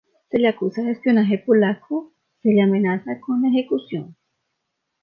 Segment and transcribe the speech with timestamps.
[0.31, 2.11] Se le acusa de espionaje polaco,
[2.41, 4.15] se le amenaza con la ejecución.